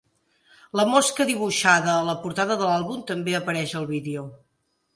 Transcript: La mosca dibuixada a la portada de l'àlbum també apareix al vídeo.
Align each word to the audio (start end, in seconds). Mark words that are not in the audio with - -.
La 0.79 0.85
mosca 0.91 1.27
dibuixada 1.31 1.91
a 1.97 2.07
la 2.09 2.17
portada 2.25 2.59
de 2.63 2.71
l'àlbum 2.73 3.07
també 3.13 3.39
apareix 3.43 3.77
al 3.83 3.89
vídeo. 3.95 4.29